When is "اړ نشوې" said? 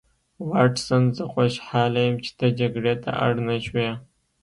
3.25-3.89